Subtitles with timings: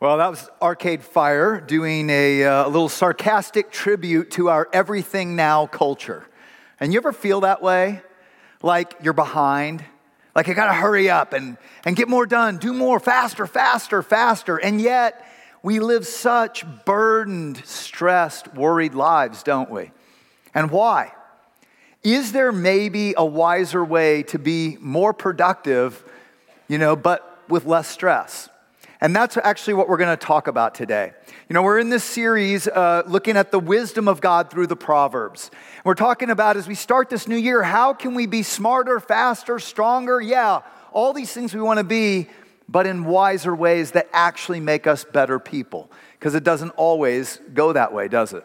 [0.00, 5.66] Well, that was Arcade Fire doing a, uh, little sarcastic tribute to our everything now
[5.66, 6.26] culture.
[6.80, 8.00] And you ever feel that way?
[8.62, 9.84] Like you're behind?
[10.34, 14.56] Like I gotta hurry up and, and get more done, do more, faster, faster, faster.
[14.56, 15.22] And yet,
[15.62, 19.90] we live such burdened, stressed, worried lives, don't we?
[20.54, 21.12] And why?
[22.02, 26.02] Is there maybe a wiser way to be more productive,
[26.68, 28.48] you know, but with less stress?
[29.00, 31.12] And that's actually what we're going to talk about today.
[31.48, 34.76] You know, we're in this series uh, looking at the wisdom of God through the
[34.76, 35.50] Proverbs.
[35.84, 39.58] We're talking about as we start this new year, how can we be smarter, faster,
[39.58, 40.20] stronger?
[40.20, 40.60] Yeah,
[40.92, 42.28] all these things we want to be,
[42.68, 45.90] but in wiser ways that actually make us better people.
[46.18, 48.44] Because it doesn't always go that way, does it?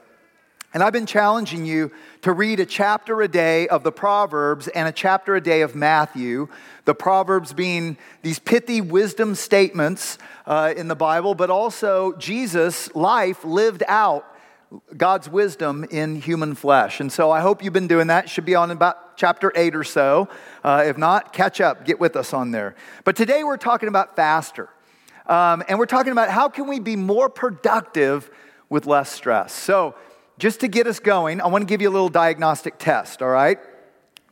[0.75, 1.89] And I've been challenging you
[2.23, 5.73] to read a chapter a day of the Proverbs and a chapter a day of
[5.73, 6.49] Matthew.
[6.83, 13.45] The Proverbs being these pithy wisdom statements uh, in the Bible, but also Jesus' life
[13.45, 14.25] lived out
[14.97, 16.99] God's wisdom in human flesh.
[16.99, 18.27] And so I hope you've been doing that.
[18.29, 20.27] Should be on about chapter 8 or so.
[20.61, 22.75] Uh, if not, catch up, get with us on there.
[23.05, 24.67] But today we're talking about faster.
[25.25, 28.29] Um, and we're talking about how can we be more productive
[28.67, 29.53] with less stress.
[29.53, 29.95] So
[30.37, 33.29] just to get us going, I want to give you a little diagnostic test, all
[33.29, 33.59] right?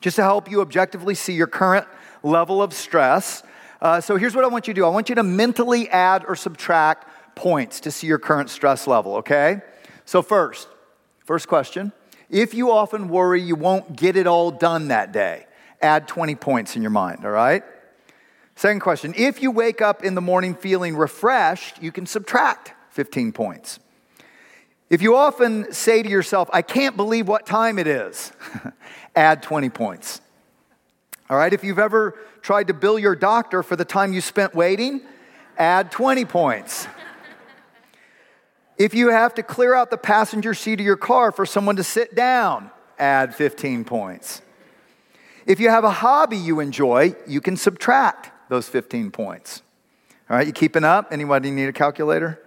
[0.02, 1.88] Just to help you objectively see your current
[2.23, 3.44] level of stress.
[3.82, 6.26] Uh, so here's what I want you to do I want you to mentally add
[6.28, 9.62] or subtract points to see your current stress level, okay?
[10.06, 10.68] So, first,
[11.20, 11.92] first question
[12.30, 15.46] if you often worry you won't get it all done that day,
[15.81, 17.64] add 20 points in your mind, all right?
[18.56, 23.31] Second question if you wake up in the morning feeling refreshed, you can subtract 15
[23.31, 23.80] points.
[24.89, 28.31] If you often say to yourself, I can't believe what time it is,
[29.16, 30.22] add 20 points.
[31.30, 34.53] All right, if you've ever tried to bill your doctor for the time you spent
[34.53, 35.02] waiting,
[35.58, 36.88] add 20 points.
[38.78, 41.84] If you have to clear out the passenger seat of your car for someone to
[41.84, 44.41] sit down, add 15 points.
[45.46, 49.62] If you have a hobby you enjoy, you can subtract those 15 points.
[50.30, 51.07] All right, you keeping up?
[51.12, 52.41] Anybody need a calculator?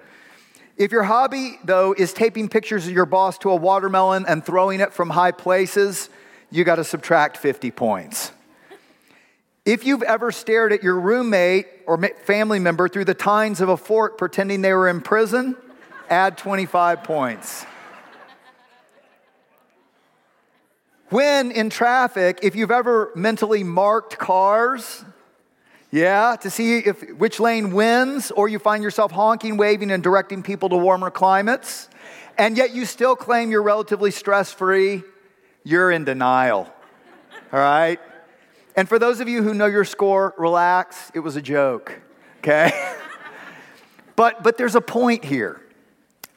[0.76, 4.81] If your hobby, though, is taping pictures of your boss to a watermelon and throwing
[4.81, 6.10] it from high places,
[6.50, 8.31] you got to subtract 50 points.
[9.65, 13.76] If you've ever stared at your roommate or family member through the tines of a
[13.76, 15.56] fork pretending they were in prison,
[16.10, 17.65] add 25 points.
[21.09, 25.04] When in traffic, if you've ever mentally marked cars
[25.97, 30.43] yeah, to see if which lane wins, or you find yourself honking, waving, and directing
[30.43, 31.89] people to warmer climates,
[32.37, 35.03] and yet you still claim you're relatively stress free,
[35.65, 36.71] you're in denial.
[37.51, 37.99] All right?
[38.77, 41.99] And for those of you who know your score, relax, it was a joke,
[42.41, 42.73] okay?
[44.17, 45.63] but, but there's a point here.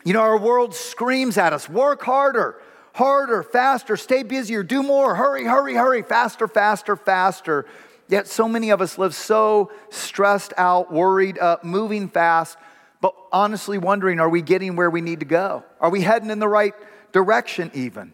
[0.05, 2.61] You know, our world screams at us work harder,
[2.93, 7.65] harder, faster, stay busier, do more, hurry, hurry, hurry, faster, faster, faster.
[8.09, 12.57] Yet so many of us live so stressed out, worried up, moving fast,
[13.01, 15.63] but honestly wondering are we getting where we need to go?
[15.79, 16.73] Are we heading in the right
[17.11, 18.13] direction, even?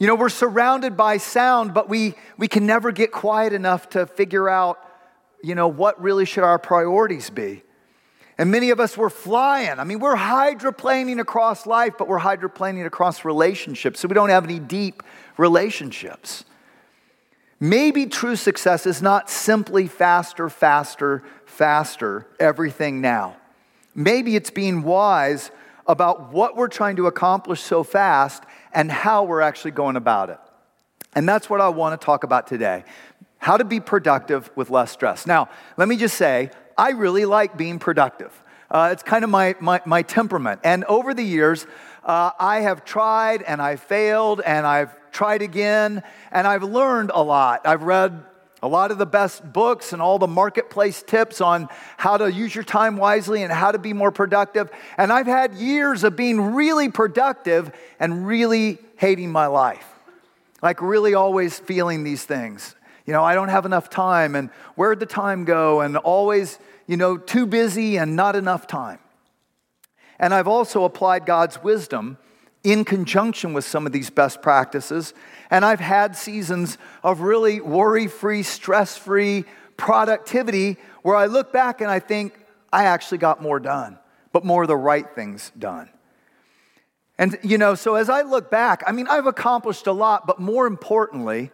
[0.00, 4.06] You know, we're surrounded by sound, but we, we can never get quiet enough to
[4.06, 4.84] figure out,
[5.40, 7.62] you know, what really should our priorities be.
[8.38, 9.78] And many of us, we're flying.
[9.78, 14.42] I mean, we're hydroplaning across life, but we're hydroplaning across relationships, so we don't have
[14.42, 15.04] any deep
[15.36, 16.44] relationships.
[17.62, 23.36] Maybe true success is not simply faster, faster, faster, everything now.
[23.94, 25.52] Maybe it's being wise
[25.86, 28.42] about what we're trying to accomplish so fast
[28.74, 30.40] and how we're actually going about it.
[31.14, 32.82] And that's what I want to talk about today
[33.38, 35.24] how to be productive with less stress.
[35.24, 38.32] Now, let me just say, I really like being productive.
[38.72, 40.60] Uh, it's kind of my, my, my, temperament.
[40.64, 41.66] And over the years,
[42.04, 46.02] uh, I have tried and I failed and I've tried again,
[46.32, 47.66] and I've learned a lot.
[47.66, 48.24] I've read
[48.62, 52.54] a lot of the best books and all the marketplace tips on how to use
[52.54, 54.70] your time wisely and how to be more productive.
[54.96, 59.86] And I've had years of being really productive and really hating my life.
[60.62, 62.76] Like, really always feeling these things.
[63.04, 65.80] You know, I don't have enough time, and where'd the time go?
[65.80, 66.56] And always,
[66.86, 69.00] you know, too busy and not enough time.
[70.20, 72.16] And I've also applied God's wisdom
[72.64, 75.14] in conjunction with some of these best practices.
[75.50, 79.44] And I've had seasons of really worry free, stress free
[79.76, 82.38] productivity where I look back and I think,
[82.72, 83.98] I actually got more done,
[84.32, 85.90] but more of the right things done.
[87.18, 90.38] And, you know, so as I look back, I mean, I've accomplished a lot, but
[90.38, 91.50] more importantly,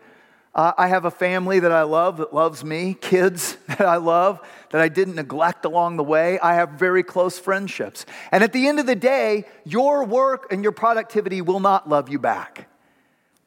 [0.55, 4.41] uh, I have a family that I love that loves me, kids that I love
[4.71, 6.39] that I didn't neglect along the way.
[6.41, 8.07] I have very close friendships.
[8.33, 12.09] And at the end of the day, your work and your productivity will not love
[12.09, 12.69] you back.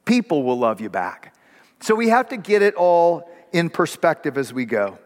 [0.06, 1.36] People will love you back.
[1.80, 4.98] So we have to get it all in perspective as we go.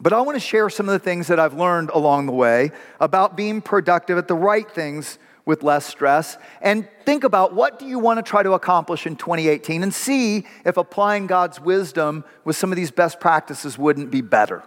[0.00, 2.70] But I want to share some of the things that I've learned along the way
[3.00, 7.86] about being productive at the right things with less stress and think about what do
[7.86, 12.54] you want to try to accomplish in 2018 and see if applying God's wisdom with
[12.54, 14.62] some of these best practices wouldn't be better.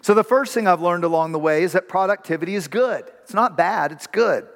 [0.00, 3.10] So the first thing I've learned along the way is that productivity is good.
[3.24, 4.46] It's not bad, it's good.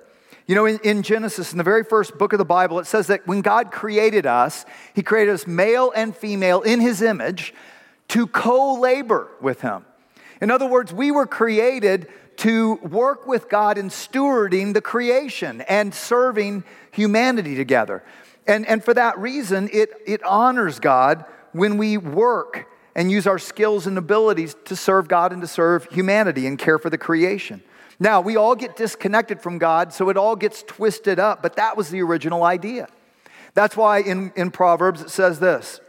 [0.46, 3.08] You know, in, in, Genesis, in the very first book of the Bible, it says
[3.08, 7.52] that when God created us, He created us male and female in His image
[8.08, 9.86] to co labor with Him.
[10.40, 12.08] In other words, we were created
[12.38, 18.02] to work with God in stewarding the creation and serving humanity together.
[18.46, 23.38] And, and for that reason, it, it honors God when we work and use our
[23.38, 27.62] skills and abilities to serve God and to serve humanity and care for the creation.
[27.98, 31.76] Now, we all get disconnected from God, so it all gets twisted up, but that
[31.76, 32.88] was the original idea.
[33.54, 35.80] That's why in, in Proverbs it says this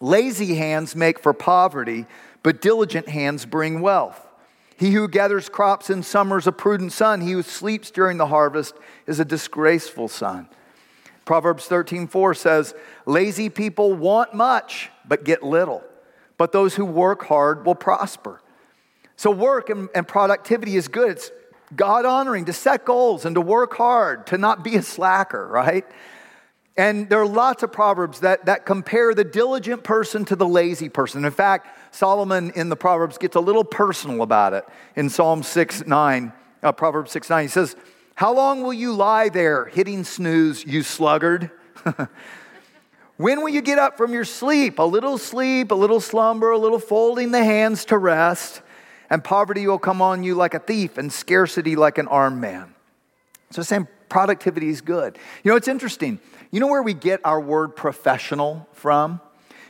[0.00, 2.06] Lazy hands make for poverty,
[2.42, 4.26] but diligent hands bring wealth.
[4.80, 7.20] He who gathers crops in summer is a prudent son.
[7.20, 8.74] He who sleeps during the harvest
[9.06, 10.48] is a disgraceful son.
[11.26, 12.74] Proverbs 13, 4 says,
[13.04, 15.84] Lazy people want much, but get little.
[16.38, 18.40] But those who work hard will prosper.
[19.16, 21.10] So, work and, and productivity is good.
[21.10, 21.30] It's
[21.76, 25.84] God honoring to set goals and to work hard, to not be a slacker, right?
[26.80, 30.88] And there are lots of proverbs that, that compare the diligent person to the lazy
[30.88, 31.26] person.
[31.26, 34.64] In fact, Solomon in the Proverbs gets a little personal about it
[34.96, 36.32] in Psalm 6 9,
[36.62, 37.42] uh, Proverbs 6 9.
[37.44, 37.76] He says,
[38.14, 41.50] How long will you lie there hitting snooze, you sluggard?
[43.18, 44.78] when will you get up from your sleep?
[44.78, 48.62] A little sleep, a little slumber, a little folding the hands to rest,
[49.10, 52.74] and poverty will come on you like a thief, and scarcity like an armed man.
[53.50, 55.18] So, saying productivity is good.
[55.44, 56.20] You know, it's interesting.
[56.50, 59.20] You know where we get our word professional from?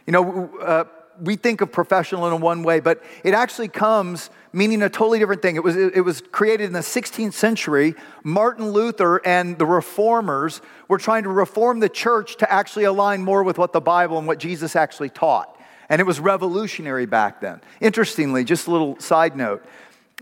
[0.07, 0.85] You know, uh,
[1.21, 5.43] we think of professional in one way, but it actually comes meaning a totally different
[5.43, 5.57] thing.
[5.57, 7.95] It was, it was created in the 16th century.
[8.25, 13.43] Martin Luther and the reformers were trying to reform the church to actually align more
[13.43, 15.57] with what the Bible and what Jesus actually taught.
[15.89, 17.61] And it was revolutionary back then.
[17.81, 19.65] Interestingly, just a little side note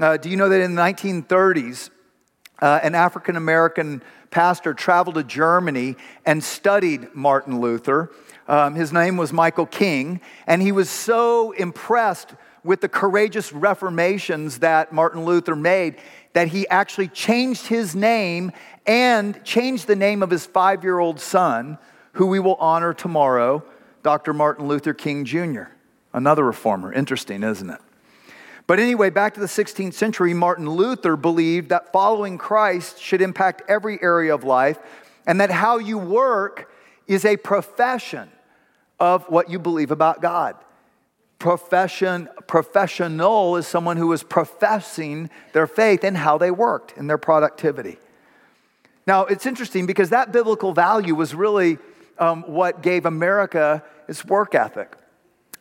[0.00, 1.90] uh, do you know that in the 1930s,
[2.60, 8.10] uh, an African American pastor traveled to Germany and studied Martin Luther?
[8.46, 12.34] Um, his name was Michael King, and he was so impressed
[12.64, 15.96] with the courageous reformations that Martin Luther made
[16.32, 18.52] that he actually changed his name
[18.86, 21.78] and changed the name of his five year old son,
[22.12, 23.62] who we will honor tomorrow,
[24.02, 24.32] Dr.
[24.32, 25.64] Martin Luther King Jr.,
[26.12, 26.92] another reformer.
[26.92, 27.80] Interesting, isn't it?
[28.68, 33.62] But anyway, back to the 16th century, Martin Luther believed that following Christ should impact
[33.66, 34.78] every area of life
[35.26, 36.70] and that how you work
[37.06, 38.28] is a profession
[39.00, 40.54] of what you believe about God.
[41.38, 47.16] Profession, professional is someone who is professing their faith and how they worked in their
[47.16, 47.96] productivity.
[49.06, 51.78] Now, it's interesting because that biblical value was really
[52.18, 54.94] um, what gave America its work ethic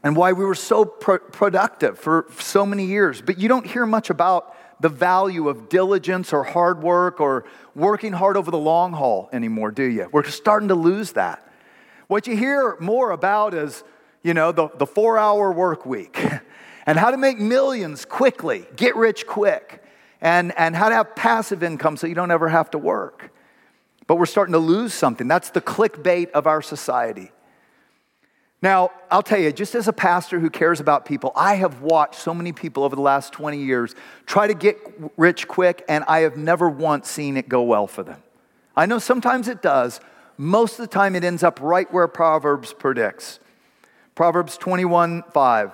[0.07, 3.21] and why we were so pro- productive for so many years.
[3.21, 7.43] But you don't hear much about the value of diligence or hard work or
[7.75, 10.07] working hard over the long haul anymore, do you?
[10.13, 11.45] We're starting to lose that.
[12.07, 13.83] What you hear more about is,
[14.23, 16.17] you know, the, the four hour work week
[16.85, 19.83] and how to make millions quickly, get rich quick,
[20.21, 23.33] and, and how to have passive income so you don't ever have to work.
[24.07, 25.27] But we're starting to lose something.
[25.27, 27.33] That's the clickbait of our society.
[28.61, 32.15] Now, I'll tell you, just as a pastor who cares about people, I have watched
[32.15, 33.93] so many people over the last 20 years
[34.25, 34.77] try to get
[35.15, 38.21] rich quick, and I have never once seen it go well for them.
[38.75, 39.99] I know sometimes it does,
[40.37, 43.39] most of the time it ends up right where Proverbs predicts.
[44.15, 45.71] Proverbs 21 5.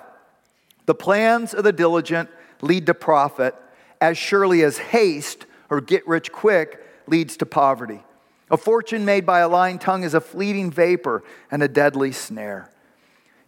[0.86, 2.28] The plans of the diligent
[2.60, 3.54] lead to profit,
[4.00, 8.02] as surely as haste or get rich quick leads to poverty.
[8.50, 12.70] A fortune made by a lying tongue is a fleeting vapor and a deadly snare.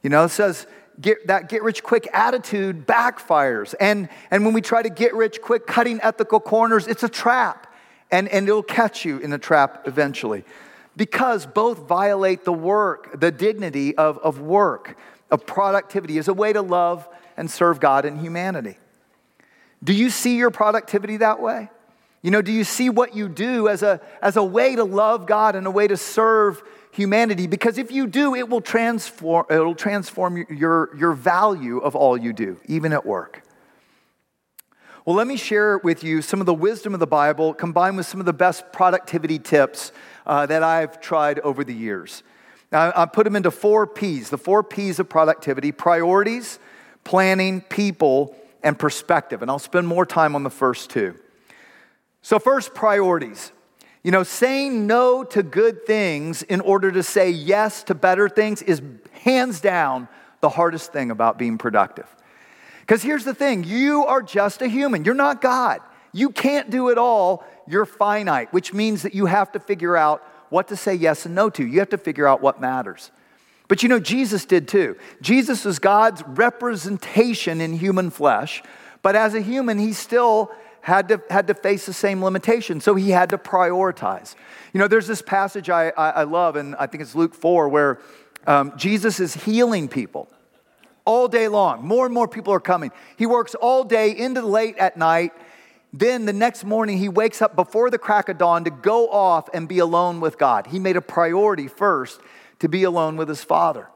[0.07, 0.69] You know, it says
[1.01, 3.75] get, that get rich quick attitude backfires.
[3.81, 7.75] And, and when we try to get rich quick, cutting ethical corners, it's a trap.
[8.13, 10.45] And, and it'll catch you in a trap eventually
[10.97, 14.97] because both violate the work, the dignity of, of work,
[15.29, 18.79] of productivity as a way to love and serve God and humanity.
[19.83, 21.69] Do you see your productivity that way?
[22.23, 25.27] You know, do you see what you do as a, as a way to love
[25.27, 26.63] God and a way to serve
[26.97, 32.17] humanity because if you do, it will transform, it'll transform your, your value of all
[32.17, 33.43] you do, even at work.
[35.05, 38.07] Well, let me share with you some of the wisdom of the Bible combined with
[38.07, 39.93] some of the best productivity tips
[40.27, 42.25] uh, that I've tried over the years.
[42.73, 46.59] I put them into four P's the four P's of productivity priorities,
[47.05, 49.43] planning, people, and perspective.
[49.43, 51.15] And I'll spend more time on the first two.
[52.23, 53.53] So, first, priorities.
[54.07, 58.63] You know, saying no to good things in order to say yes to better things
[58.63, 60.07] is hands down
[60.41, 62.07] the hardest thing about being productive.
[62.83, 65.81] Because here's the thing you are just a human, you're not God.
[66.13, 70.23] You can't do it all, you're finite, which means that you have to figure out
[70.51, 71.67] what to say yes and no to.
[71.67, 73.11] You have to figure out what matters.
[73.67, 74.97] But you know, Jesus did too.
[75.21, 78.63] Jesus was God's representation in human flesh,
[79.03, 80.53] but as a human, he still
[80.87, 82.81] had to, had to face the same limitation.
[82.81, 84.37] So he had to prioritize.
[84.73, 87.69] You know, there's this passage I, I, I love, and I think it's Luke 4,
[87.69, 87.99] where
[88.47, 90.29] um, Jesus is healing people
[91.05, 91.85] all day long.
[91.85, 92.93] More and more people are coming.
[93.17, 95.33] He works all day into late at night.
[95.93, 99.49] Then the next morning, he wakes up before the crack of dawn to go off
[99.53, 100.69] and be alone with God.
[100.69, 102.21] He made a priority first
[102.61, 103.89] to be alone with his Father.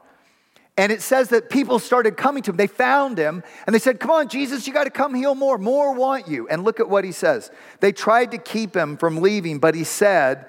[0.81, 2.57] And it says that people started coming to him.
[2.57, 5.59] They found him and they said, Come on, Jesus, you got to come heal more.
[5.59, 6.47] More want you.
[6.47, 7.51] And look at what he says.
[7.81, 10.43] They tried to keep him from leaving, but he said,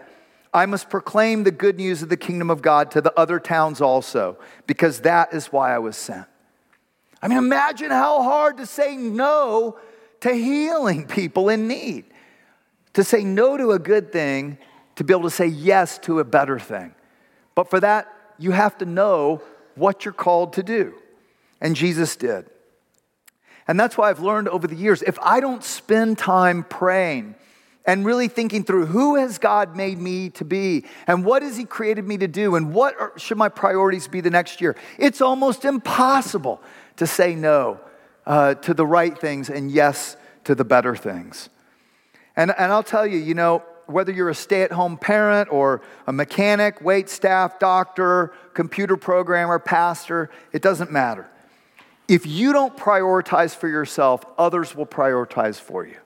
[0.54, 3.82] I must proclaim the good news of the kingdom of God to the other towns
[3.82, 6.26] also, because that is why I was sent.
[7.20, 9.78] I mean, imagine how hard to say no
[10.20, 12.06] to healing people in need,
[12.94, 14.56] to say no to a good thing,
[14.96, 16.94] to be able to say yes to a better thing.
[17.54, 18.08] But for that,
[18.38, 19.42] you have to know
[19.74, 20.94] what you're called to do.
[21.60, 22.46] And Jesus did.
[23.68, 27.36] And that's why I've learned over the years if I don't spend time praying
[27.84, 31.64] and really thinking through who has God made me to be and what has He
[31.64, 35.20] created me to do and what are, should my priorities be the next year, it's
[35.20, 36.60] almost impossible
[36.96, 37.80] to say no
[38.26, 41.48] uh, to the right things and yes to the better things.
[42.36, 43.62] And, and I'll tell you, you know,
[43.92, 49.58] whether you're a stay at home parent or a mechanic, wait staff, doctor, computer programmer,
[49.58, 51.28] pastor, it doesn't matter.
[52.08, 55.96] If you don't prioritize for yourself, others will prioritize for you.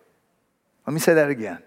[0.86, 1.58] Let me say that again.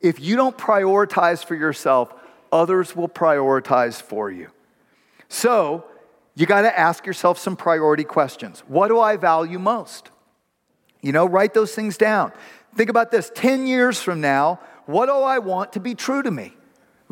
[0.00, 2.14] If you don't prioritize for yourself,
[2.52, 4.48] others will prioritize for you.
[5.28, 5.84] So,
[6.36, 8.62] you got to ask yourself some priority questions.
[8.66, 10.10] What do I value most?
[11.00, 12.32] You know, write those things down.
[12.74, 16.30] Think about this 10 years from now, what do I want to be true to
[16.30, 16.54] me?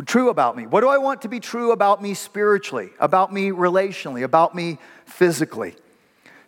[0.07, 0.67] True about me?
[0.67, 4.79] What do I want to be true about me spiritually, about me relationally, about me
[5.05, 5.77] physically?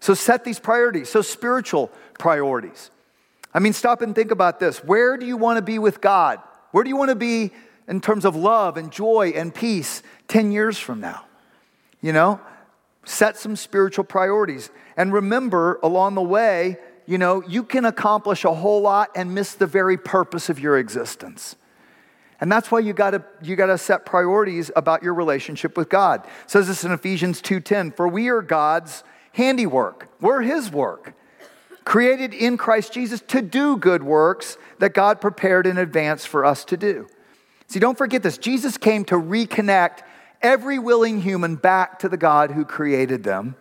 [0.01, 1.09] So set these priorities.
[1.09, 2.91] So, spiritual priorities.
[3.55, 4.83] I mean, stop and think about this.
[4.83, 6.41] Where do you want to be with God?
[6.73, 7.53] Where do you want to be
[7.87, 11.25] in terms of love and joy and peace 10 years from now?
[12.01, 12.41] You know,
[13.05, 14.71] set some spiritual priorities.
[14.97, 19.55] And remember along the way, you know, you can accomplish a whole lot and miss
[19.55, 21.57] the very purpose of your existence.
[22.41, 26.25] And that's why you gotta, you gotta set priorities about your relationship with God.
[26.25, 30.09] It says this in Ephesians 2:10, for we are God's handiwork.
[30.21, 31.15] We're his work,
[31.85, 36.65] created in Christ Jesus to do good works that God prepared in advance for us
[36.67, 37.07] to do.
[37.67, 38.39] See, don't forget this.
[38.39, 40.01] Jesus came to reconnect
[40.43, 43.57] every willing human back to the God who created them.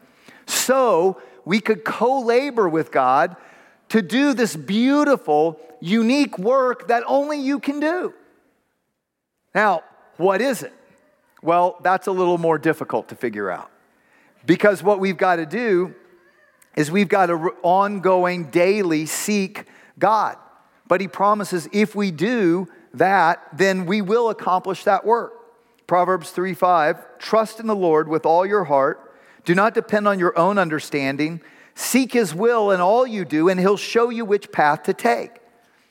[0.46, 3.36] So we could co labor with God
[3.90, 8.14] to do this beautiful, unique work that only you can do.
[9.54, 9.84] Now,
[10.18, 10.74] what is it?
[11.42, 13.70] Well, that's a little more difficult to figure out.
[14.46, 15.94] Because what we've got to do
[16.76, 19.66] is we've got to ongoing, daily seek
[20.00, 20.38] God.
[20.88, 25.34] But He promises if we do that, then we will accomplish that work.
[25.88, 29.03] Proverbs 3 5, trust in the Lord with all your heart
[29.46, 31.42] do not depend on your own understanding.
[31.76, 35.32] Seek his will in all you do, and he'll show you which path to take.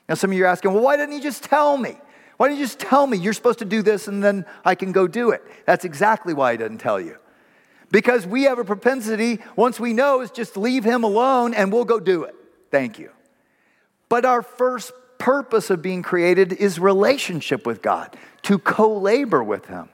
[0.09, 1.97] Now, some of you are asking, well, why didn't he just tell me?
[2.37, 4.93] Why didn't you just tell me you're supposed to do this and then I can
[4.93, 5.43] go do it?
[5.67, 7.17] That's exactly why he didn't tell you.
[7.91, 11.85] Because we have a propensity, once we know, is just leave him alone and we'll
[11.85, 12.35] go do it.
[12.71, 13.11] Thank you.
[14.09, 19.67] But our first purpose of being created is relationship with God, to co labor with
[19.67, 19.89] him.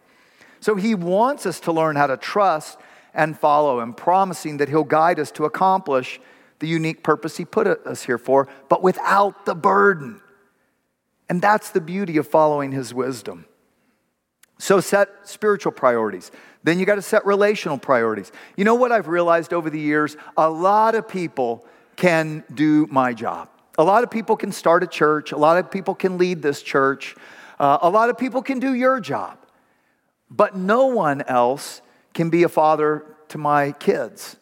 [0.61, 2.79] So he wants us to learn how to trust
[3.19, 6.21] and follow Him, promising that He'll guide us to accomplish
[6.61, 10.23] the unique purpose He put us here for, but without the burden.
[11.29, 13.45] And that's the beauty of following His wisdom.
[14.59, 16.31] So set spiritual priorities.
[16.65, 18.33] Then you got to set relational priorities.
[18.57, 20.17] You know what I've realized over the years?
[20.37, 21.65] A lot of people
[21.97, 23.49] can do my job.
[23.79, 25.31] A lot of people can start a church.
[25.33, 27.15] A lot of people can lead this church.
[27.61, 29.39] Uh, a lot of people can do your job.
[30.31, 31.81] but no one else
[32.19, 34.35] can be a father to my kids.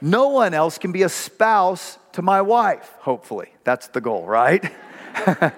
[0.00, 3.48] No one else can be a spouse to my wife, hopefully.
[3.64, 4.72] That's the goal, right?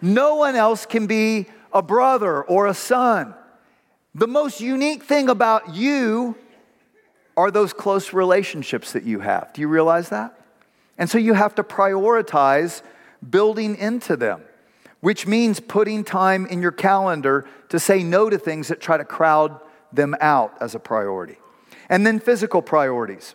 [0.00, 3.34] no one else can be a brother or a son.
[4.14, 6.36] The most unique thing about you
[7.36, 9.52] are those close relationships that you have.
[9.52, 10.40] Do you realize that?
[10.96, 12.80] And so you have to prioritize
[13.28, 14.40] building into them,
[15.00, 19.04] which means putting time in your calendar to say no to things that try to
[19.04, 19.60] crowd
[19.92, 21.36] them out as a priority.
[21.88, 23.34] And then physical priorities.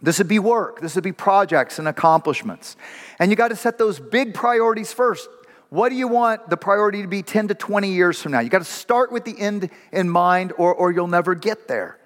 [0.00, 2.76] This would be work, this would be projects and accomplishments.
[3.18, 5.28] And you got to set those big priorities first.
[5.70, 8.40] What do you want the priority to be 10 to 20 years from now?
[8.40, 11.98] You got to start with the end in mind, or, or you'll never get there.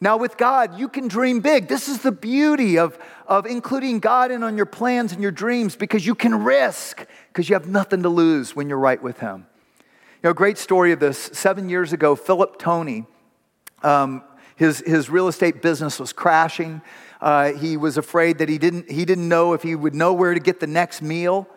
[0.00, 1.68] Now, with God, you can dream big.
[1.68, 5.76] This is the beauty of, of including God in on your plans and your dreams
[5.76, 9.46] because you can risk, because you have nothing to lose when you're right with Him.
[10.26, 11.30] A great story of this.
[11.34, 13.06] Seven years ago, Philip Tony,
[13.84, 14.24] um,
[14.56, 16.82] his, his real estate business was crashing.
[17.20, 20.34] Uh, he was afraid that he didn't, he didn't know if he would know where
[20.34, 21.48] to get the next meal.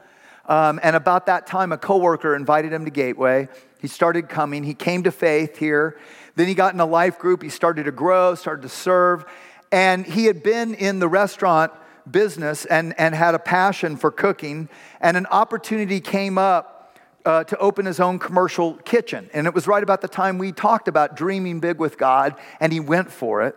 [0.45, 3.47] Um, and about that time, a coworker invited him to Gateway.
[3.79, 4.63] He started coming.
[4.63, 5.97] He came to faith here.
[6.35, 7.41] Then he got in a life group.
[7.41, 9.25] He started to grow, started to serve.
[9.71, 11.71] And he had been in the restaurant
[12.09, 14.69] business and, and had a passion for cooking.
[15.01, 16.78] And an opportunity came up
[17.25, 19.29] uh, to open his own commercial kitchen.
[19.33, 22.71] And it was right about the time we talked about dreaming big with God, and
[22.71, 23.55] he went for it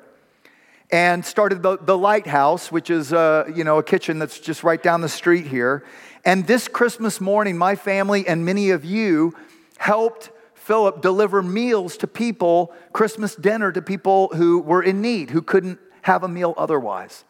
[0.91, 4.83] and started the, the Lighthouse, which is uh, you know, a kitchen that's just right
[4.83, 5.85] down the street here.
[6.25, 9.35] And this Christmas morning, my family and many of you
[9.79, 15.43] helped Philip deliver meals to people, Christmas dinner to people who were in need, who
[15.43, 17.25] couldn't have a meal otherwise.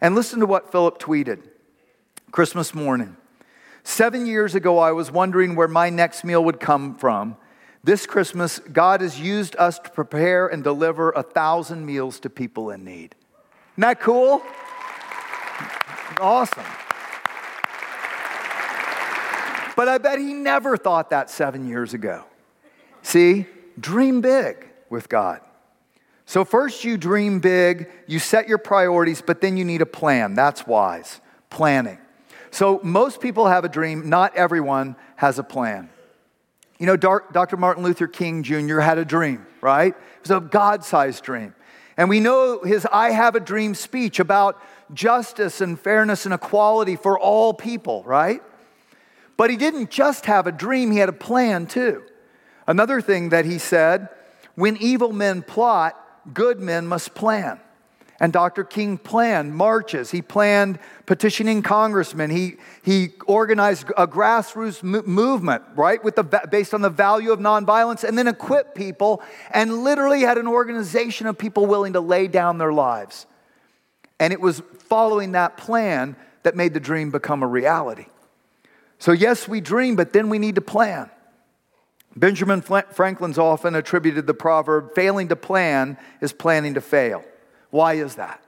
[0.00, 1.42] And listen to what Philip tweeted
[2.32, 3.16] Christmas morning.
[3.84, 7.36] Seven years ago, I was wondering where my next meal would come from.
[7.84, 12.70] This Christmas, God has used us to prepare and deliver a thousand meals to people
[12.70, 13.16] in need.
[13.74, 14.42] Isn't that cool?
[16.20, 16.64] Awesome.
[19.74, 22.24] But I bet he never thought that seven years ago.
[23.02, 23.46] See,
[23.80, 25.40] dream big with God.
[26.24, 30.34] So, first you dream big, you set your priorities, but then you need a plan.
[30.34, 31.20] That's wise.
[31.50, 31.98] Planning.
[32.52, 35.88] So, most people have a dream, not everyone has a plan.
[36.78, 37.56] You know, Dr.
[37.56, 38.80] Martin Luther King Jr.
[38.80, 39.94] had a dream, right?
[39.94, 41.54] It was a God sized dream.
[41.96, 44.60] And we know his I Have a Dream speech about
[44.92, 48.42] justice and fairness and equality for all people, right?
[49.38, 52.02] But he didn't just have a dream, he had a plan too.
[52.66, 54.08] Another thing that he said
[54.56, 55.96] when evil men plot,
[56.34, 57.60] good men must plan.
[58.22, 58.62] And Dr.
[58.62, 60.12] King planned marches.
[60.12, 62.30] He planned petitioning congressmen.
[62.30, 62.54] He,
[62.84, 68.16] he organized a grassroots movement, right, with the, based on the value of nonviolence, and
[68.16, 72.72] then equipped people and literally had an organization of people willing to lay down their
[72.72, 73.26] lives.
[74.20, 78.06] And it was following that plan that made the dream become a reality.
[79.00, 81.10] So, yes, we dream, but then we need to plan.
[82.14, 87.24] Benjamin Franklin's often attributed the proverb failing to plan is planning to fail.
[87.72, 88.44] Why is that?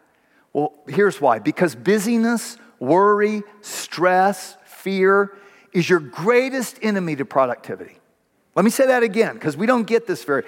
[0.52, 5.36] Well, here's why because busyness, worry, stress, fear
[5.72, 7.96] is your greatest enemy to productivity.
[8.54, 10.44] Let me say that again because we don't get this very.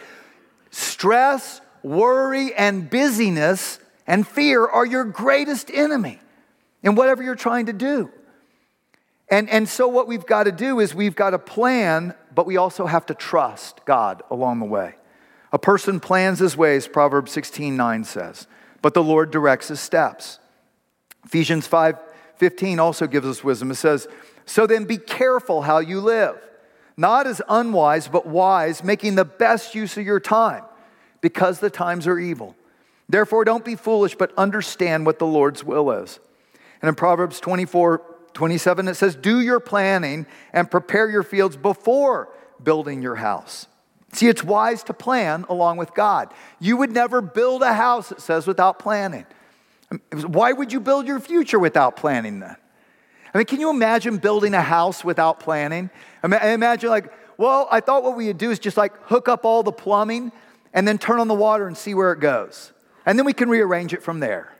[0.70, 6.20] Stress, worry, and busyness and fear are your greatest enemy
[6.82, 8.10] in whatever you're trying to do.
[9.28, 12.58] And, and so, what we've got to do is we've got to plan, but we
[12.58, 14.96] also have to trust God along the way.
[15.50, 18.46] A person plans his ways, Proverbs 16 9 says,
[18.86, 20.38] but the Lord directs his steps.
[21.24, 21.98] Ephesians 5
[22.36, 23.72] 15 also gives us wisdom.
[23.72, 24.06] It says,
[24.44, 26.38] So then be careful how you live,
[26.96, 30.62] not as unwise, but wise, making the best use of your time,
[31.20, 32.54] because the times are evil.
[33.08, 36.20] Therefore, don't be foolish, but understand what the Lord's will is.
[36.80, 38.02] And in Proverbs 24
[38.34, 42.28] 27, it says, Do your planning and prepare your fields before
[42.62, 43.66] building your house.
[44.12, 46.32] See, it's wise to plan along with God.
[46.58, 49.26] You would never build a house, it says, without planning.
[50.26, 52.56] Why would you build your future without planning then?
[53.34, 55.90] I mean, can you imagine building a house without planning?
[56.22, 59.28] I mean, imagine, like, well, I thought what we would do is just like hook
[59.28, 60.32] up all the plumbing
[60.72, 62.72] and then turn on the water and see where it goes.
[63.04, 64.56] And then we can rearrange it from there.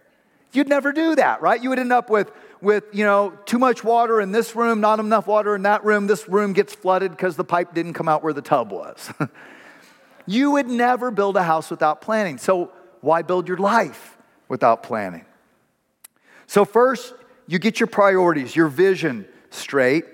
[0.53, 1.63] You'd never do that, right?
[1.63, 5.01] You would end up with with, you know, too much water in this room, not
[5.01, 6.07] enough water in that room.
[6.07, 9.13] This room gets flooded because the pipe didn't come out where the tub was.
[10.27, 12.39] you would never build a house without planning.
[12.39, 14.17] So, why build your life
[14.49, 15.25] without planning?
[16.47, 17.15] So, first,
[17.47, 20.05] you get your priorities, your vision straight,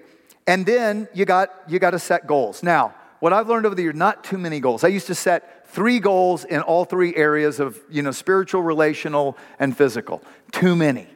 [0.47, 2.63] and then you got, you got to set goals.
[2.63, 4.83] Now, what I've learned over the years, not too many goals.
[4.83, 9.39] I used to set three goals in all three areas of, you know, spiritual, relational,
[9.59, 10.23] and physical.
[10.51, 11.07] Too many.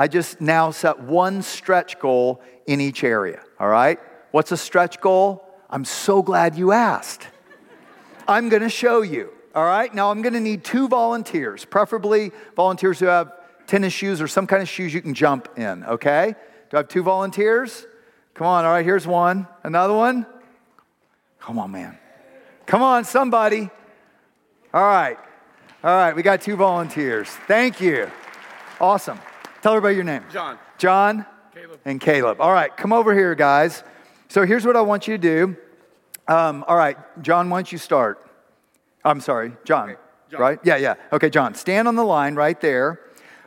[0.00, 4.00] I just now set one stretch goal in each area, all right?
[4.30, 5.44] What's a stretch goal?
[5.68, 7.28] I'm so glad you asked.
[8.26, 9.94] I'm to show you, all right?
[9.94, 13.34] Now I'm to need two volunteers, preferably volunteers who have
[13.66, 16.34] tennis shoes or some kind of shoes you can jump in, okay?
[16.70, 17.86] Do I have two volunteers?
[18.32, 19.46] Come on, all right, here's one.
[19.64, 20.24] Another one?
[21.40, 21.98] Come on, man.
[22.64, 23.68] Come on, somebody.
[24.72, 25.18] All right.
[25.84, 27.28] All right, we got two volunteers.
[27.46, 28.10] Thank you.
[28.80, 29.18] Awesome.
[29.62, 30.24] Tell everybody your name.
[30.32, 30.58] John.
[30.78, 31.80] John Caleb.
[31.84, 32.40] and Caleb.
[32.40, 33.84] All right, come over here, guys.
[34.28, 35.56] So here's what I want you to do.
[36.28, 38.26] Um, all right, John, why don't you start?
[39.04, 39.98] I'm sorry, John, Okay,
[40.30, 40.40] John.
[40.40, 40.58] Right?
[40.64, 40.94] Yeah, yeah.
[41.12, 43.00] Okay, John, stand on the line right there.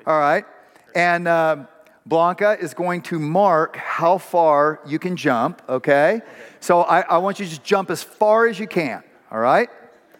[0.06, 0.46] All right.
[0.94, 1.66] And uh,
[2.06, 6.22] Blanca is going to mark how far you can jump, okay?
[6.60, 9.70] So I, I want you to just jump as far as you can, all right?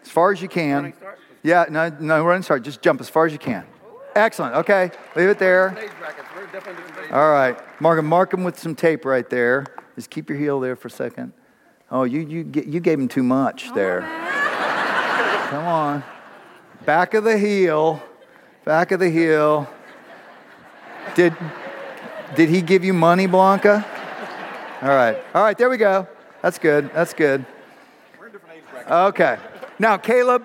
[0.02, 0.92] As far as you can.
[1.42, 2.62] Yeah, no, no running start.
[2.62, 3.64] Just jump as far as you can.
[4.14, 4.54] Excellent.
[4.56, 5.76] Okay, leave it there.
[5.78, 6.28] Age brackets.
[6.36, 9.66] We're definitely doing age All right, mark him, mark him with some tape right there.
[9.96, 11.32] Just keep your heel there for a second.
[11.90, 14.00] Oh, you, you, you gave him too much oh, there.
[15.50, 16.04] Come on.
[16.84, 18.02] Back of the heel.
[18.64, 19.68] Back of the heel.
[21.14, 21.36] Did,
[22.34, 23.86] did he give you money, Blanca?
[24.82, 25.16] All right.
[25.34, 26.08] All right, there we go.
[26.42, 26.90] That's good.
[26.92, 27.46] That's good.
[28.18, 28.90] We're in different age brackets.
[28.90, 29.38] Okay.
[29.78, 30.44] Now, Caleb,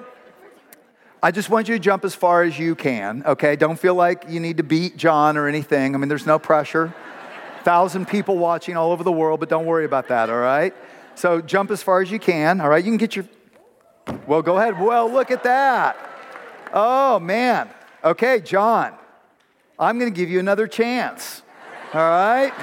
[1.22, 3.58] I just want you to jump as far as you can, okay?
[3.58, 5.94] Don't feel like you need to beat John or anything.
[5.94, 6.94] I mean, there's no pressure.
[7.64, 10.74] Thousand people watching all over the world, but don't worry about that, all right?
[11.16, 12.84] So jump as far as you can, all right?
[12.84, 13.26] You can get your.
[14.28, 14.80] Well, go ahead.
[14.80, 15.98] Well, look at that.
[16.74, 17.70] Oh, man.
[18.02, 18.94] Okay, John,
[19.78, 21.42] I'm going to give you another chance,
[21.94, 22.54] all right?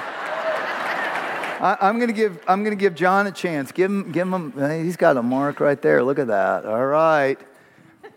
[1.59, 3.71] I, I'm gonna give I'm gonna give John a chance.
[3.71, 4.53] Give him give him.
[4.83, 6.03] He's got a mark right there.
[6.03, 6.67] Look at that.
[6.67, 7.39] All right.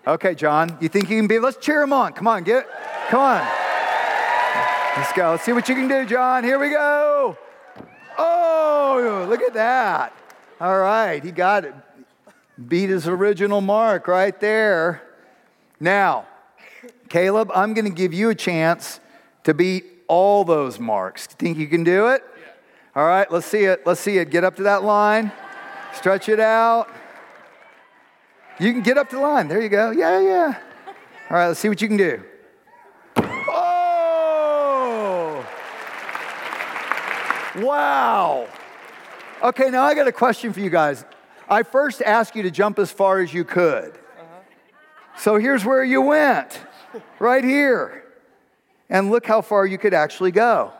[0.07, 0.77] Okay, John.
[0.81, 1.39] You think you can be?
[1.39, 2.13] Let's cheer him on.
[2.13, 2.67] Come on, get.
[3.09, 3.47] Come on.
[4.97, 5.31] Let's go.
[5.31, 6.43] Let's see what you can do, John.
[6.43, 7.37] Here we go.
[8.19, 10.15] Oh, look at that.
[10.61, 11.75] All right, he got it.
[12.69, 15.03] Beat his original mark right there.
[15.79, 16.27] Now,
[17.09, 19.01] Caleb, I'm going to give you a chance
[19.45, 21.27] to beat all those marks.
[21.27, 22.23] Think you can do it?
[22.37, 23.01] Yeah.
[23.01, 23.87] All right, let's see it.
[23.87, 24.31] Let's see it.
[24.31, 25.33] Get up to that line.
[25.95, 26.91] Stretch it out.
[28.61, 29.49] You can get up to the line.
[29.49, 29.91] There you go.
[29.91, 30.59] Yeah, yeah.
[31.31, 32.23] All right, let's see what you can do.
[33.17, 35.47] Oh!
[37.57, 38.47] Wow.
[39.43, 41.07] Okay, now I got a question for you guys.
[41.49, 43.93] I first asked you to jump as far as you could.
[43.93, 44.41] Uh-huh.
[45.17, 46.61] So here's where you went,
[47.19, 48.05] right here.
[48.91, 50.71] And look how far you could actually go.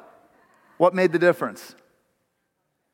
[0.77, 1.75] What made the difference?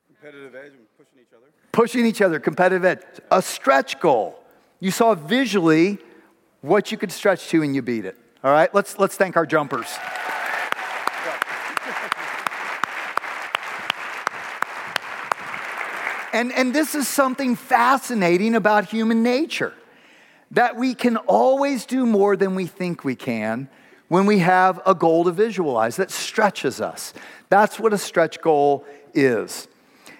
[0.06, 1.46] Competitive edge and pushing each other.
[1.72, 3.02] Pushing each other, competitive edge.
[3.32, 4.44] A stretch goal.
[4.80, 5.98] You saw visually
[6.60, 8.18] what you could stretch to and you beat it.
[8.44, 9.86] All right, let's, let's thank our jumpers.
[16.32, 19.72] And, and this is something fascinating about human nature
[20.50, 23.70] that we can always do more than we think we can
[24.08, 27.14] when we have a goal to visualize that stretches us.
[27.48, 28.84] That's what a stretch goal
[29.14, 29.66] is.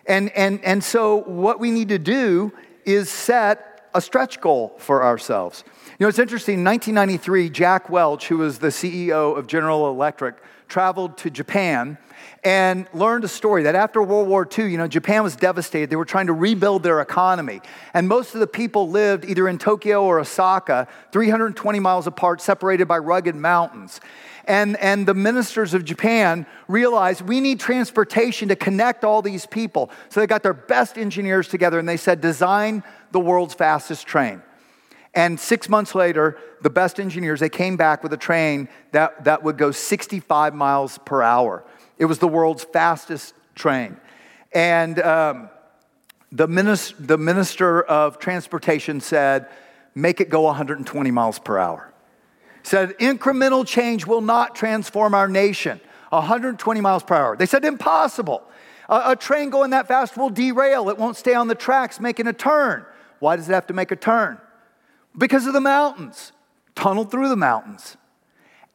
[0.07, 2.51] And, and, and so, what we need to do
[2.87, 5.65] is set a stretch goal for ourselves.
[5.99, 6.59] You know, it's interesting.
[6.59, 10.37] In 1993, Jack Welch, who was the CEO of General Electric,
[10.69, 11.97] traveled to Japan
[12.45, 15.89] and learned a story that after World War II, you know, Japan was devastated.
[15.89, 17.63] They were trying to rebuild their economy.
[17.95, 22.87] And most of the people lived either in Tokyo or Osaka, 320 miles apart, separated
[22.87, 24.01] by rugged mountains.
[24.47, 29.91] And, and the ministers of Japan realized we need transportation to connect all these people.
[30.09, 34.43] So they got their best engineers together and they said, design the world's fastest train.
[35.15, 39.43] And six months later, the best engineers, they came back with a train that, that
[39.43, 41.65] would go 65 miles per hour.
[41.99, 43.97] It was the world's fastest train.
[44.53, 45.49] And um,
[46.31, 49.49] the, minister, the minister of transportation said,
[49.95, 51.93] make it go 120 miles per hour.
[52.67, 55.81] Said, incremental change will not transform our nation.
[56.09, 57.37] 120 miles per hour.
[57.37, 58.43] They said, impossible.
[58.89, 60.89] A, a train going that fast will derail.
[60.89, 62.85] It won't stay on the tracks making a turn.
[63.21, 64.41] Why does it have to make a turn?
[65.17, 66.33] Because of the mountains.
[66.75, 67.97] Tunneled through the mountains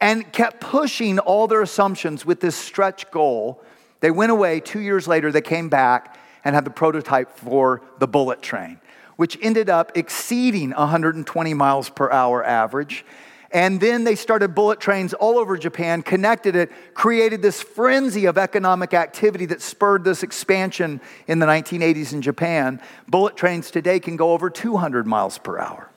[0.00, 3.62] and kept pushing all their assumptions with this stretch goal.
[4.00, 4.60] They went away.
[4.60, 8.80] Two years later, they came back and had the prototype for the bullet train,
[9.16, 13.04] which ended up exceeding 120 miles per hour average.
[13.52, 18.38] And then they started bullet trains all over Japan, connected it, created this frenzy of
[18.38, 22.80] economic activity that spurred this expansion in the 1980s in Japan.
[23.08, 25.90] Bullet trains today can go over 200 miles per hour.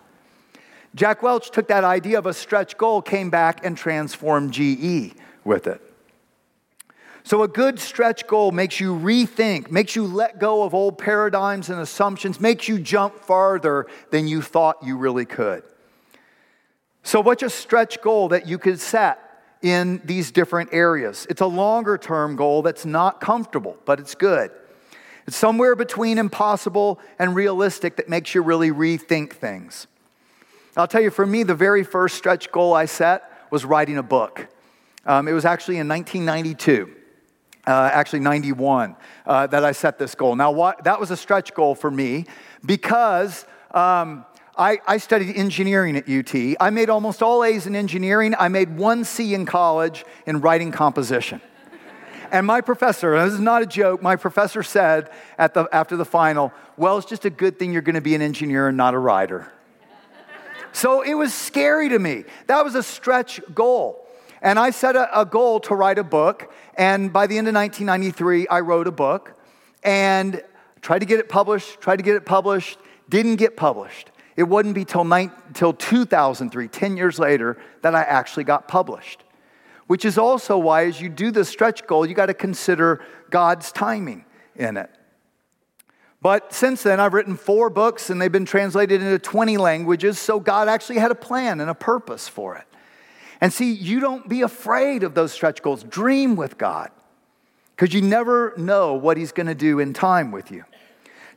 [0.95, 5.13] Jack Welch took that idea of a stretch goal, came back, and transformed GE
[5.45, 5.81] with it.
[7.23, 11.69] So, a good stretch goal makes you rethink, makes you let go of old paradigms
[11.69, 15.63] and assumptions, makes you jump farther than you thought you really could.
[17.05, 19.19] So, what's a stretch goal that you could set
[19.61, 21.27] in these different areas?
[21.29, 24.49] It's a longer term goal that's not comfortable, but it's good.
[25.27, 29.85] It's somewhere between impossible and realistic that makes you really rethink things.
[30.75, 34.03] I'll tell you, for me, the very first stretch goal I set was writing a
[34.03, 34.47] book.
[35.05, 36.91] Um, it was actually in 1992,
[37.67, 38.95] uh, actually 91,
[39.27, 40.35] uh, that I set this goal.
[40.35, 42.25] Now, that was a stretch goal for me
[42.65, 44.25] because um,
[44.57, 46.33] I, I studied engineering at UT.
[46.59, 48.33] I made almost all A's in engineering.
[48.37, 51.41] I made one C in college in writing composition.
[52.31, 55.95] And my professor, and this is not a joke, my professor said at the, after
[55.95, 58.77] the final, Well, it's just a good thing you're going to be an engineer and
[58.77, 59.51] not a writer.
[60.71, 62.25] So it was scary to me.
[62.47, 64.05] That was a stretch goal.
[64.41, 66.53] And I set a, a, goal to write a book.
[66.77, 69.39] And by the end of 1993, I wrote a book
[69.83, 70.43] and
[70.81, 72.77] tried to get it published, tried to get it published,
[73.09, 74.11] didn't get published.
[74.35, 75.05] It wouldn't be till,
[75.53, 79.23] till 2003, 10 years later, that I actually got published.
[79.87, 83.71] Which is also why, as you do the stretch goal, you got to consider God's
[83.71, 84.89] timing in it.
[86.21, 90.39] But since then, I've written four books and they've been translated into 20 languages, so
[90.39, 92.65] God actually had a plan and a purpose for it.
[93.41, 95.83] And see, you don't be afraid of those stretch goals.
[95.83, 96.89] Dream with God
[97.75, 100.63] because you never know what He's going to do in time with you.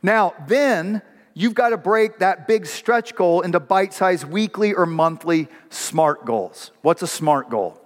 [0.01, 1.01] Now, then
[1.33, 6.25] you've got to break that big stretch goal into bite sized weekly or monthly SMART
[6.25, 6.71] goals.
[6.81, 7.81] What's a SMART goal?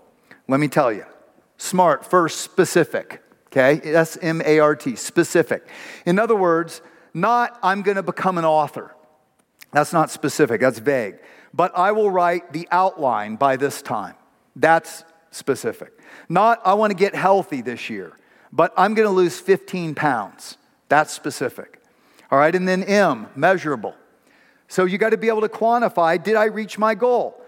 [0.48, 1.06] Let me tell you.
[1.58, 3.22] SMART, first, specific.
[3.48, 3.80] Okay?
[3.84, 5.68] S M A R T, specific.
[6.06, 6.82] In other words,
[7.14, 8.96] not, I'm going to become an author.
[9.72, 11.20] That's not specific, that's vague.
[11.54, 14.16] But I will write the outline by this time.
[14.56, 15.92] That's specific.
[16.30, 18.18] Not, I want to get healthy this year,
[18.52, 20.58] but I'm going to lose 15 pounds.
[20.90, 21.83] That's specific.
[22.34, 23.94] All right, and then M, measurable.
[24.68, 27.40] So you got to be able to quantify did I reach my goal?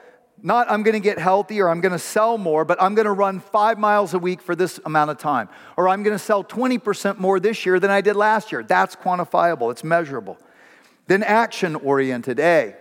[0.43, 3.07] Not I'm going to get healthy or I'm going to sell more, but I'm going
[3.07, 5.49] to run five miles a week for this amount of time.
[5.75, 8.61] Or I'm going to sell 20% more this year than I did last year.
[8.61, 10.37] That's quantifiable, it's measurable.
[11.07, 12.75] Then action oriented, A.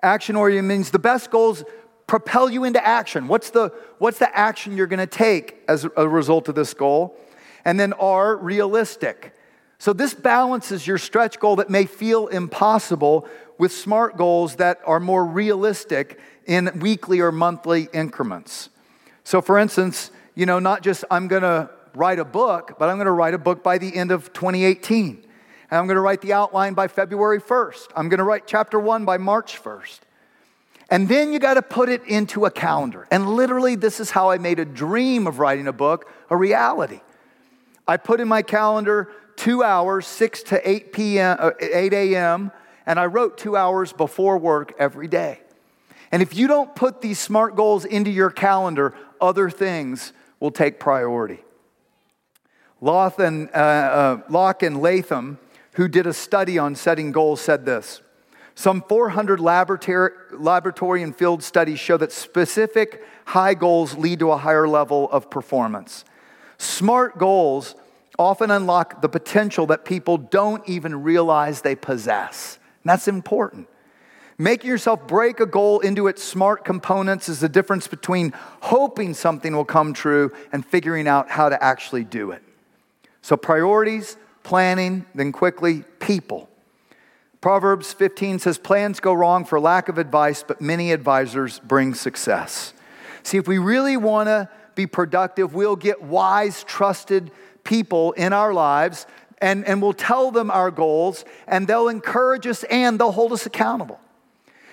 [0.00, 1.64] Action oriented means the best goals
[2.06, 3.26] propel you into action.
[3.26, 7.18] What's the, what's the action you're going to take as a result of this goal?
[7.64, 9.34] And then R, realistic.
[9.78, 15.00] So this balances your stretch goal that may feel impossible with smart goals that are
[15.00, 18.70] more realistic in weekly or monthly increments.
[19.24, 23.10] So, for instance, you know, not just I'm to write a book, but I'm to
[23.10, 25.24] write a book by the end of 2018.
[25.70, 27.88] And I'm to write the outline by February 1st.
[27.96, 30.00] I'm to write chapter one by March 1st.
[30.90, 33.06] And then you got to put it into a calendar.
[33.10, 37.00] And literally, this is how I made a dream of writing a book a reality.
[37.86, 42.52] I put in my calendar two hours, 6 to 8 p.m., 8 a.m.,
[42.86, 45.40] and I wrote two hours before work every day.
[46.12, 50.78] And if you don't put these smart goals into your calendar, other things will take
[50.78, 51.42] priority.
[52.80, 55.38] Loth and, uh, uh, Locke and Latham,
[55.72, 58.02] who did a study on setting goals, said this
[58.54, 64.36] Some 400 laboratory, laboratory and field studies show that specific high goals lead to a
[64.36, 66.04] higher level of performance.
[66.58, 67.74] Smart goals
[68.18, 72.58] often unlock the potential that people don't even realize they possess.
[72.82, 73.68] And that's important.
[74.36, 79.54] Making yourself break a goal into its smart components is the difference between hoping something
[79.54, 82.42] will come true and figuring out how to actually do it.
[83.22, 86.48] So, priorities, planning, then quickly, people.
[87.40, 92.72] Proverbs 15 says, Plans go wrong for lack of advice, but many advisors bring success.
[93.22, 97.30] See, if we really want to be productive, we'll get wise, trusted
[97.64, 99.06] people in our lives
[99.38, 103.44] and, and we'll tell them our goals, and they'll encourage us and they'll hold us
[103.44, 104.00] accountable.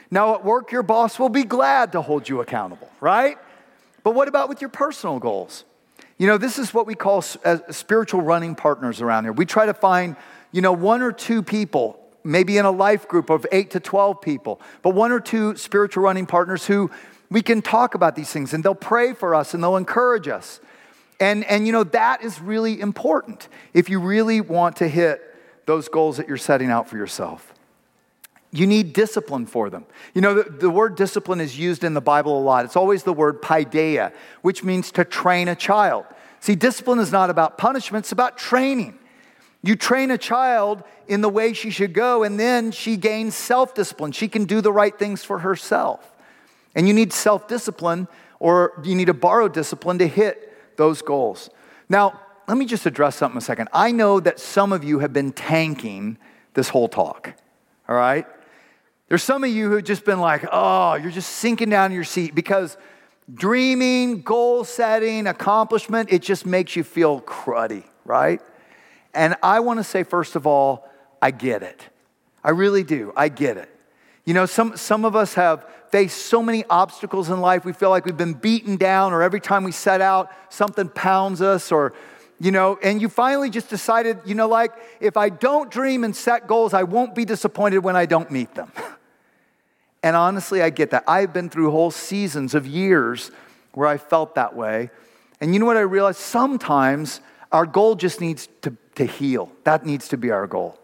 [0.09, 3.37] Now, at work, your boss will be glad to hold you accountable, right?
[4.03, 5.65] But what about with your personal goals?
[6.17, 9.33] You know, this is what we call spiritual running partners around here.
[9.33, 10.15] We try to find,
[10.51, 14.21] you know, one or two people, maybe in a life group of eight to 12
[14.21, 16.91] people, but one or two spiritual running partners who
[17.29, 20.59] we can talk about these things and they'll pray for us and they'll encourage us.
[21.21, 25.21] And, and you know, that is really important if you really want to hit
[25.67, 27.53] those goals that you're setting out for yourself.
[28.51, 29.85] you need discipline for them.
[30.13, 32.65] You know, the, the, word discipline is used in the Bible a lot.
[32.65, 36.05] It's always the word paideia, which means to train a child.
[36.41, 38.97] See, discipline is not about punishment, it's about training.
[39.63, 43.75] You train a child in the way she should go, and then she gains self
[43.75, 44.11] discipline.
[44.11, 46.11] She can do the right things for herself.
[46.73, 48.07] And you need self discipline,
[48.39, 50.50] or you need to borrow discipline to hit
[50.81, 51.51] those goals.
[51.89, 53.69] Now, let me just address something a second.
[53.71, 56.17] I know that some of you have been tanking
[56.55, 57.35] this whole talk,
[57.87, 58.25] all right?
[59.07, 62.03] There's some of you who've just been like, oh, you're just sinking down in your
[62.03, 62.77] seat because
[63.31, 68.41] dreaming, goal setting, accomplishment, it just makes you feel cruddy, right?
[69.13, 70.89] And I want to say, first of all,
[71.21, 71.79] I get it.
[72.43, 73.13] I really do.
[73.15, 73.69] I get it.
[74.31, 77.65] You know, some, some of us have faced so many obstacles in life.
[77.65, 81.41] We feel like we've been beaten down, or every time we set out, something pounds
[81.41, 81.91] us, or,
[82.39, 86.15] you know, and you finally just decided, you know, like, if I don't dream and
[86.15, 88.71] set goals, I won't be disappointed when I don't meet them.
[90.01, 91.03] And honestly, I get that.
[91.07, 93.31] I've been through whole seasons of years
[93.73, 94.91] where I felt that way.
[95.41, 96.19] And you know what I realized?
[96.19, 97.19] Sometimes
[97.51, 99.51] our goal just needs to, to heal.
[99.65, 100.80] That needs to be our goal.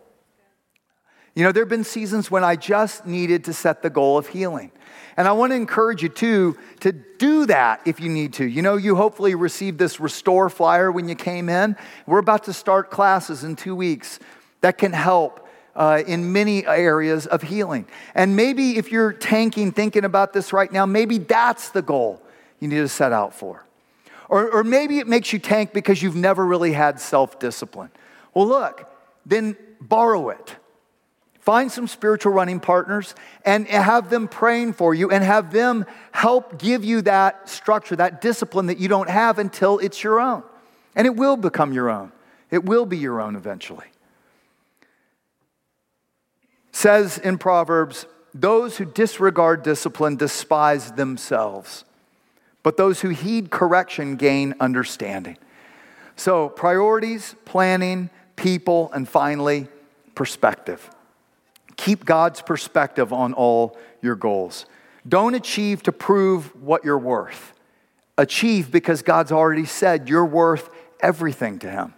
[1.38, 4.26] You know, there have been seasons when I just needed to set the goal of
[4.26, 4.72] healing.
[5.18, 8.46] And I want to encourage you too to do that if you need to.
[8.46, 11.76] You know, you hopefully received this restore flyer when you came in.
[12.08, 14.20] We're about to start classes in two weeks
[14.62, 17.86] that can help uh, in many areas of healing.
[18.16, 22.20] And maybe if you're tanking, thinking about this right now, maybe that's the goal
[22.60, 23.64] you need to set out for.
[24.28, 27.92] Or, or maybe it makes you tank because you've never really had self discipline.
[28.34, 28.92] Well, look,
[29.24, 30.56] then borrow it.
[31.48, 36.60] Find some spiritual running partners and have them praying for you and have them help
[36.60, 40.44] give you that structure, that discipline that you don't have until it's your own.
[40.94, 42.12] And it will become your own,
[42.52, 43.86] it will be your own eventually
[46.78, 48.06] says in Proverbs,
[48.36, 51.86] those who disregard discipline despise themselves,
[52.62, 55.38] but those who heed correction gain understanding.
[56.18, 59.68] So, priorities, planning, people, and finally,
[60.14, 60.88] perspective.
[61.78, 64.66] Keep God's perspective on all your goals.
[65.08, 67.54] Don't achieve to prove what you're worth.
[68.18, 71.94] Achieve because God's already said you're worth everything to Him.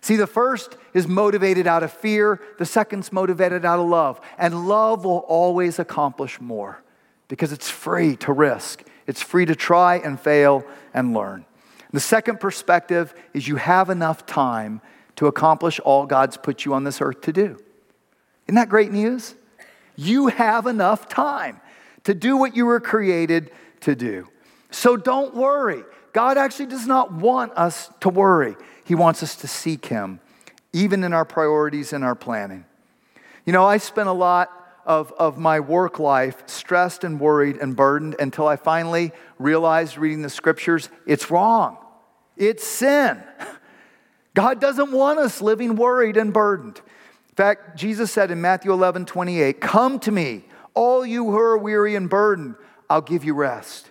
[0.00, 4.20] See, the first is motivated out of fear, the second's motivated out of love.
[4.36, 6.82] And love will always accomplish more
[7.28, 11.46] because it's free to risk, it's free to try and fail and learn.
[11.92, 14.80] The second perspective is you have enough time
[15.16, 17.63] to accomplish all God's put you on this earth to do.
[18.46, 19.34] Isn't that great news?
[19.96, 21.60] You have enough time
[22.04, 24.28] to do what you were created to do.
[24.70, 25.84] So don't worry.
[26.12, 28.56] God actually does not want us to worry.
[28.84, 30.20] He wants us to seek Him,
[30.72, 32.64] even in our priorities and our planning.
[33.44, 34.50] You know, I spent a lot
[34.86, 40.22] of, of my work life stressed and worried and burdened until I finally realized reading
[40.22, 41.78] the scriptures it's wrong.
[42.36, 43.22] It's sin.
[44.34, 46.80] God doesn't want us living worried and burdened.
[47.34, 51.58] In fact, Jesus said in Matthew 11 28, Come to me, all you who are
[51.58, 52.54] weary and burdened,
[52.88, 53.90] I'll give you rest.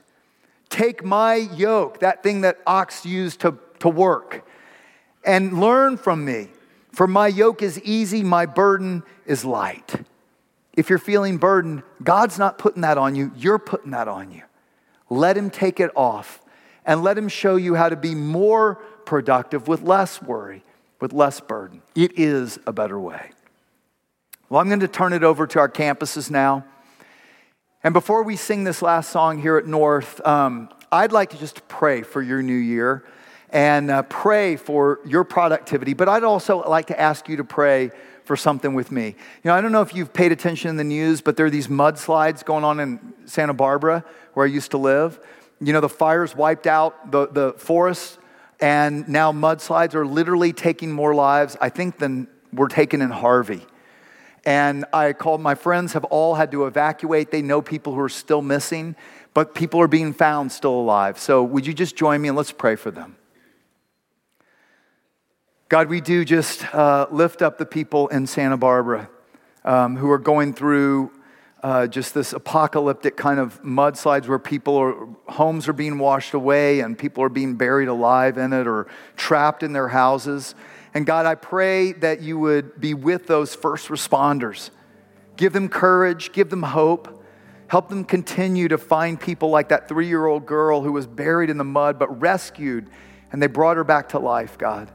[0.69, 4.47] Take my yoke, that thing that ox used to, to work,
[5.25, 6.51] and learn from me.
[6.93, 9.93] For my yoke is easy, my burden is light.
[10.71, 14.43] If you're feeling burdened, God's not putting that on you, you're putting that on you.
[15.10, 16.41] Let Him take it off
[16.86, 20.63] and let Him show you how to be more productive with less worry,
[21.03, 21.81] with less burden.
[21.95, 23.31] It is a better way.
[24.47, 26.63] Well, I'm going to turn it over to our campuses now.
[27.83, 31.67] And before we sing this last song here at North, um, I'd like to just
[31.67, 33.03] pray for your new year
[33.49, 35.93] and uh, pray for your productivity.
[35.93, 37.91] But I'd also like to ask you to pray
[38.23, 39.07] for something with me.
[39.07, 41.49] You know, I don't know if you've paid attention in the news, but there are
[41.49, 45.19] these mudslides going on in Santa Barbara, where I used to live.
[45.59, 48.19] You know, the fires wiped out the, the forests,
[48.59, 53.65] and now mudslides are literally taking more lives, I think, than were taken in Harvey.
[54.45, 57.31] And I called my friends, have all had to evacuate.
[57.31, 58.95] They know people who are still missing,
[59.33, 61.17] but people are being found still alive.
[61.17, 63.15] So would you just join me and let's pray for them?
[65.69, 69.09] God, we do just uh, lift up the people in Santa Barbara
[69.63, 71.11] um, who are going through
[71.63, 76.81] uh, just this apocalyptic kind of mudslides where people are, homes are being washed away
[76.81, 80.56] and people are being buried alive in it or trapped in their houses.
[80.94, 84.71] And God, I pray that you would be with those first responders.
[85.37, 87.23] Give them courage, give them hope,
[87.67, 91.50] help them continue to find people like that three year old girl who was buried
[91.50, 92.90] in the mud but rescued
[93.31, 94.92] and they brought her back to life, God.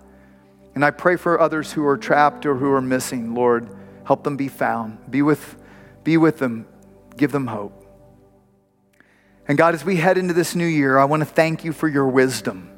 [0.74, 3.68] And I pray for others who are trapped or who are missing, Lord,
[4.04, 5.10] help them be found.
[5.10, 5.56] Be with,
[6.08, 6.66] Be with them,
[7.18, 7.84] give them hope.
[9.46, 11.86] And God, as we head into this new year, I want to thank you for
[11.86, 12.70] your wisdom.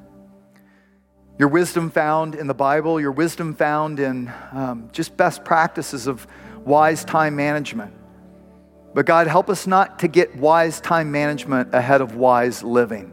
[1.39, 6.27] Your wisdom found in the Bible, your wisdom found in um, just best practices of
[6.65, 7.95] wise time management.
[8.95, 13.13] But God, help us not to get wise time management ahead of wise living,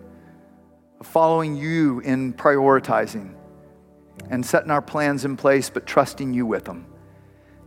[0.99, 3.35] of following you in prioritizing
[4.31, 6.87] and setting our plans in place, but trusting you with them.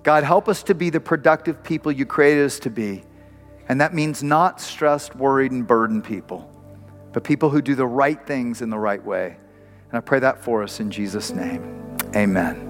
[0.02, 3.04] God, help us to be the productive people you created us to be
[3.70, 6.50] and that means not stressed, worried, and burdened people,
[7.12, 9.36] but people who do the right things in the right way.
[9.90, 11.96] And I pray that for us in Jesus' name.
[12.16, 12.69] Amen.